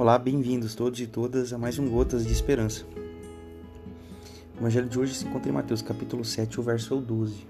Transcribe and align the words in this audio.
Olá, 0.00 0.18
bem-vindos 0.18 0.74
todos 0.74 0.98
e 0.98 1.06
todas 1.06 1.52
a 1.52 1.58
mais 1.58 1.78
um 1.78 1.86
Gotas 1.86 2.24
de 2.24 2.32
Esperança. 2.32 2.86
O 4.54 4.60
evangelho 4.60 4.88
de 4.88 4.98
hoje 4.98 5.12
se 5.12 5.26
encontra 5.26 5.50
em 5.50 5.52
Mateus 5.52 5.82
capítulo 5.82 6.24
7, 6.24 6.58
o 6.58 6.62
verso 6.62 6.96
12. 6.96 7.46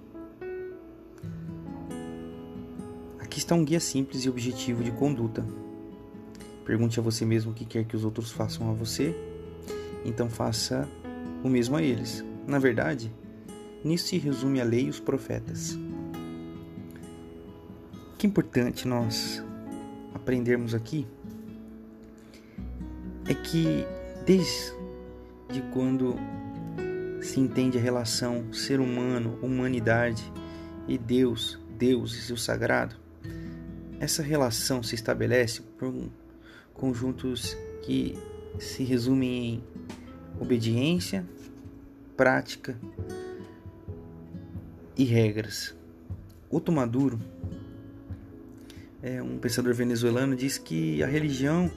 Aqui 3.21 3.39
está 3.39 3.55
um 3.55 3.65
guia 3.65 3.79
simples 3.79 4.25
e 4.25 4.29
objetivo 4.29 4.83
de 4.83 4.91
conduta. 4.91 5.47
Pergunte 6.65 6.99
a 6.99 7.03
você 7.05 7.25
mesmo 7.25 7.53
o 7.53 7.55
que 7.55 7.65
quer 7.65 7.85
que 7.85 7.95
os 7.95 8.05
outros 8.05 8.33
façam 8.33 8.69
a 8.69 8.73
você, 8.73 9.15
então 10.05 10.29
faça 10.29 10.89
o 11.45 11.49
mesmo 11.49 11.77
a 11.77 11.83
eles. 11.85 12.25
Na 12.49 12.59
verdade, 12.59 13.15
nisso 13.85 14.09
se 14.09 14.19
resume 14.19 14.61
a 14.61 14.65
lei 14.65 14.87
e 14.87 14.91
os 14.91 14.99
profetas. 14.99 15.79
Que 18.19 18.27
importante 18.27 18.89
nós 18.89 19.41
aprendermos 20.13 20.75
aqui 20.75 21.07
é 23.31 23.35
que 23.35 23.87
desde 24.27 25.63
quando 25.73 26.17
se 27.23 27.39
entende 27.39 27.79
a 27.79 27.81
relação 27.81 28.53
ser 28.53 28.81
humano, 28.81 29.39
humanidade 29.41 30.33
e 30.89 30.99
Deus, 30.99 31.57
Deus 31.79 32.29
e 32.29 32.33
o 32.33 32.37
sagrado, 32.37 32.97
essa 34.01 34.21
relação 34.21 34.83
se 34.83 34.97
estabelece 34.97 35.63
por 35.79 35.95
conjuntos 36.75 37.57
que 37.83 38.19
se 38.59 38.83
resumem 38.83 39.55
em 39.55 39.65
obediência, 40.41 41.25
prática 42.17 42.77
e 44.97 45.05
regras. 45.05 45.73
Otto 46.51 46.73
Maduro, 46.73 47.21
é 49.01 49.23
um 49.23 49.39
pensador 49.39 49.73
venezuelano, 49.73 50.35
diz 50.35 50.59
que 50.59 51.01
a 51.01 51.07
religião 51.07 51.71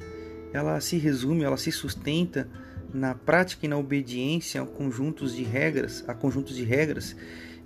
ela 0.53 0.79
se 0.79 0.97
resume, 0.97 1.43
ela 1.43 1.57
se 1.57 1.71
sustenta 1.71 2.47
na 2.93 3.15
prática 3.15 3.65
e 3.65 3.69
na 3.69 3.77
obediência 3.77 4.61
a 4.61 4.65
conjuntos 4.65 5.35
de 5.35 5.43
regras, 5.43 6.03
a 6.07 6.13
conjuntos 6.13 6.55
de 6.55 6.63
regras 6.63 7.15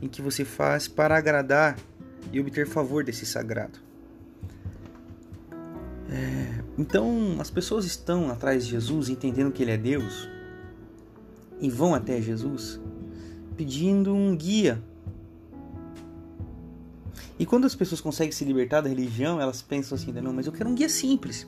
em 0.01 0.07
que 0.07 0.21
você 0.21 0.45
faz 0.45 0.87
para 0.87 1.17
agradar 1.17 1.77
e 2.31 2.39
obter 2.39 2.65
favor 2.65 3.03
desse 3.03 3.25
sagrado. 3.25 3.79
É, 6.09 6.63
então, 6.77 7.35
as 7.39 7.49
pessoas 7.49 7.85
estão 7.85 8.29
atrás 8.31 8.65
de 8.65 8.71
Jesus, 8.71 9.09
entendendo 9.09 9.51
que 9.51 9.61
Ele 9.61 9.71
é 9.71 9.77
Deus, 9.77 10.29
e 11.59 11.69
vão 11.69 11.93
até 11.93 12.21
Jesus 12.21 12.79
pedindo 13.57 14.13
um 14.13 14.35
guia. 14.35 14.81
E 17.39 17.45
quando 17.45 17.65
as 17.65 17.75
pessoas 17.75 17.99
conseguem 17.99 18.31
se 18.31 18.45
libertar 18.45 18.81
da 18.81 18.89
religião, 18.89 19.41
elas 19.41 19.61
pensam 19.61 19.97
assim: 19.97 20.11
não, 20.11 20.31
mas 20.31 20.45
eu 20.45 20.53
quero 20.53 20.69
um 20.69 20.75
guia 20.75 20.87
simples. 20.87 21.47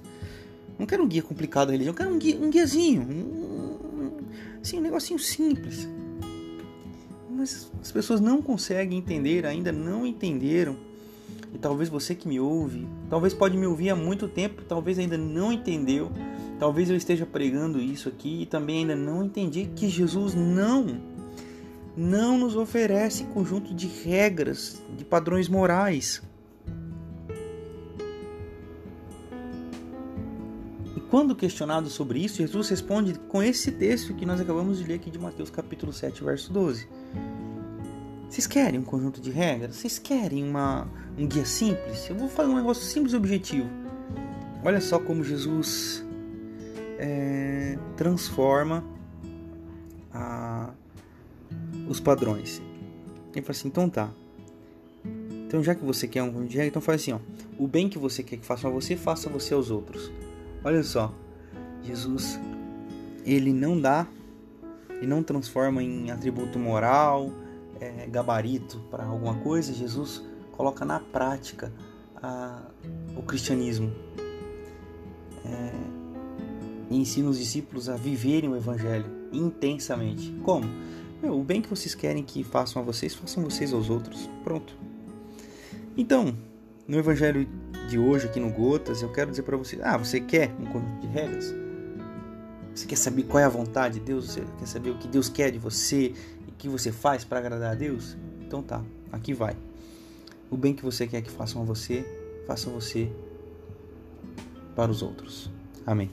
Não 0.80 0.86
quero 0.86 1.04
um 1.04 1.08
guia 1.08 1.22
complicado 1.22 1.68
da 1.68 1.74
religião, 1.74 1.92
eu 1.92 1.98
quero 1.98 2.10
um, 2.10 2.18
guia, 2.18 2.38
um 2.40 2.50
guiazinho. 2.50 3.02
Um, 3.02 4.10
assim, 4.62 4.80
um 4.80 4.82
negocinho 4.82 5.20
simples. 5.20 5.88
Mas 7.30 7.70
as 7.82 7.92
pessoas 7.92 8.22
não 8.22 8.42
conseguem 8.42 8.98
entender, 8.98 9.46
ainda 9.46 9.74
não 9.74 10.06
entenderam. 10.06 10.78
E 11.54 11.58
talvez 11.58 11.90
você 11.90 12.16
que 12.16 12.28
me 12.28 12.40
ouve, 12.40 12.88
talvez 13.10 13.34
pode 13.34 13.58
me 13.58 13.66
ouvir 13.66 13.90
há 13.90 13.96
muito 13.96 14.28
tempo, 14.28 14.64
talvez 14.64 14.98
ainda 14.98 15.18
não 15.18 15.52
entendeu. 15.52 16.10
Talvez 16.58 16.90
eu 16.90 16.96
esteja 16.96 17.26
pregando 17.26 17.82
isso 17.82 18.08
aqui 18.08 18.44
e 18.44 18.46
também 18.46 18.80
ainda 18.80 18.96
não 18.96 19.24
entendi 19.24 19.70
que 19.76 19.90
Jesus 19.90 20.34
não 20.34 21.02
não 21.96 22.38
nos 22.38 22.56
oferece 22.56 23.26
conjunto 23.26 23.74
de 23.74 23.88
regras, 23.88 24.82
de 24.96 25.04
padrões 25.04 25.50
morais. 25.50 26.22
Quando 31.10 31.36
questionado 31.36 31.90
sobre 31.90 32.24
isso, 32.24 32.38
Jesus 32.38 32.70
responde 32.70 33.18
com 33.18 33.42
esse 33.42 33.72
texto 33.72 34.14
que 34.14 34.28
nós 34.28 34.40
acabamos 34.40 34.78
de 34.78 34.84
ler 34.84 34.96
aqui 34.96 35.10
de 35.10 35.18
Mateus 35.18 35.50
capítulo 35.50 35.92
7, 35.92 36.24
verso 36.24 36.54
12. 36.54 36.88
Vocês 38.30 38.46
querem 38.46 38.80
um 38.80 38.84
conjunto 38.84 39.20
de 39.20 39.32
regras? 39.32 39.76
Vocês 39.76 39.98
querem 39.98 40.48
uma, 40.48 40.88
um 41.18 41.26
guia 41.26 41.46
simples? 41.46 42.08
Eu 42.08 42.16
vou 42.16 42.30
fazer 42.30 42.50
um 42.50 42.56
negócio 42.56 42.84
simples 42.84 43.14
e 43.14 43.16
objetivo. 43.16 43.68
Olha 44.64 44.80
só 44.80 45.00
como 45.00 45.24
Jesus 45.24 46.06
é, 47.00 47.76
transforma 47.98 48.86
a, 50.14 50.70
os 51.88 52.00
padrões. 52.00 52.62
Ele 53.34 53.42
fala 53.42 53.52
assim, 53.52 53.68
então 53.68 53.90
tá. 53.90 54.12
Então 55.48 55.64
já 55.64 55.74
que 55.74 55.84
você 55.84 56.08
quer 56.08 56.22
um 56.22 56.32
conjunto 56.32 56.52
de 56.52 56.58
regras, 56.58 56.70
então 56.70 56.82
faz 56.84 57.02
assim, 57.02 57.14
ó. 57.14 57.20
O 57.58 57.68
bem 57.68 57.90
que 57.90 57.98
você 57.98 58.22
quer 58.22 58.38
que 58.38 58.46
façam 58.46 58.70
a 58.70 58.74
você, 58.74 58.96
faça 58.96 59.28
você 59.28 59.56
aos 59.56 59.72
outros. 59.72 60.12
Olha 60.64 60.84
só, 60.84 61.14
Jesus, 61.84 62.40
ele 63.26 63.54
não 63.54 63.80
dá 63.80 64.06
e 65.02 65.08
não 65.08 65.24
transforma 65.24 65.82
em 65.82 66.12
atributo 66.12 66.60
moral, 66.60 67.32
é, 67.80 68.06
gabarito 68.08 68.80
para 68.92 69.06
alguma 69.06 69.36
coisa. 69.36 69.74
Jesus 69.74 70.22
coloca 70.52 70.84
na 70.84 71.00
prática 71.00 71.72
a, 72.22 72.62
o 73.16 73.22
cristianismo 73.24 73.94
é, 75.46 75.72
e 76.90 76.98
ensina 76.98 77.30
os 77.30 77.40
discípulos 77.40 77.88
a 77.88 77.96
viverem 77.96 78.50
o 78.50 78.56
evangelho 78.56 79.06
intensamente. 79.32 80.32
Como? 80.44 80.68
Meu, 81.22 81.40
o 81.40 81.44
bem 81.44 81.62
que 81.62 81.70
vocês 81.70 81.96
querem 81.96 82.24
que 82.24 82.44
façam 82.44 82.82
a 82.82 82.86
vocês, 82.86 83.14
façam 83.14 83.44
vocês 83.44 83.74
aos 83.74 83.90
outros. 83.90 84.30
Pronto. 84.44 84.74
Então, 85.96 86.36
no 86.88 86.98
evangelho 86.98 87.48
de 87.90 87.98
hoje 87.98 88.28
aqui 88.28 88.40
no 88.40 88.52
Gotas, 88.52 89.02
eu 89.02 89.12
quero 89.12 89.32
dizer 89.32 89.44
para 89.44 89.58
você: 89.58 89.80
ah, 89.82 89.98
você 89.98 90.20
quer 90.20 90.52
um 90.60 90.66
conjunto 90.66 91.02
de 91.02 91.08
regras? 91.08 91.54
Você 92.74 92.86
quer 92.86 92.96
saber 92.96 93.24
qual 93.24 93.42
é 93.42 93.46
a 93.46 93.50
vontade 93.50 93.96
de 93.96 94.06
Deus? 94.06 94.28
Você 94.28 94.46
quer 94.60 94.66
saber 94.68 94.92
o 94.92 94.98
que 94.98 95.08
Deus 95.08 95.28
quer 95.28 95.52
de 95.52 95.58
você 95.58 96.14
e 96.48 96.50
o 96.50 96.54
que 96.58 96.70
você 96.70 96.92
faz 96.92 97.26
para 97.26 97.40
agradar 97.40 97.72
a 97.72 97.76
Deus? 97.76 98.16
Então 98.42 98.62
tá, 98.62 98.82
aqui 99.12 99.34
vai. 99.34 99.56
O 100.50 100.56
bem 100.56 100.74
que 100.74 100.84
você 100.84 101.08
quer 101.08 101.22
que 101.22 101.32
façam 101.32 101.62
a 101.62 101.66
você, 101.66 102.06
faça 102.46 102.70
você 102.70 103.12
para 104.76 104.92
os 104.92 105.02
outros. 105.02 105.52
Amém. 105.86 106.10